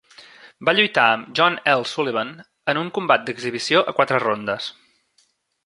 [0.69, 1.85] Va lluitar amb John L.
[1.91, 2.31] Sullivan
[2.73, 4.73] en un combat d'exhibició a quatre rondes.